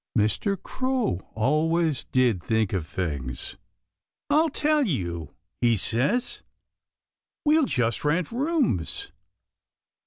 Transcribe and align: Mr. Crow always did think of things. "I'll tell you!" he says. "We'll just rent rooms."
Mr. 0.17 0.59
Crow 0.59 1.27
always 1.35 2.05
did 2.05 2.41
think 2.41 2.73
of 2.73 2.87
things. 2.87 3.55
"I'll 4.31 4.49
tell 4.49 4.87
you!" 4.87 5.35
he 5.59 5.77
says. 5.77 6.41
"We'll 7.45 7.67
just 7.67 8.03
rent 8.03 8.31
rooms." 8.31 9.11